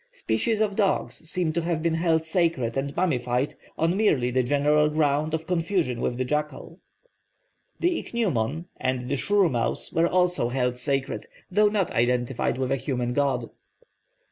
Species 0.13 0.61
of 0.61 0.75
dogs 0.75 1.13
seem 1.29 1.53
to 1.53 1.61
have 1.61 1.83
been 1.83 1.93
held 1.93 2.23
sacred 2.23 2.75
and 2.75 2.95
mummified 2.95 3.53
on 3.77 3.95
merely 3.95 4.31
the 4.31 4.41
general 4.41 4.89
ground 4.89 5.35
of 5.35 5.45
confusion 5.45 6.01
with 6.01 6.17
the 6.17 6.25
jackal. 6.25 6.79
The 7.79 7.99
ichneumon 8.01 8.65
and 8.77 9.09
the 9.09 9.15
shrewmouse 9.15 9.91
were 9.93 10.07
also 10.07 10.49
held 10.49 10.77
sacred, 10.77 11.27
though 11.51 11.69
not 11.69 11.91
identified 11.91 12.57
with 12.57 12.71
a 12.71 12.77
human 12.77 13.13
god. 13.13 13.47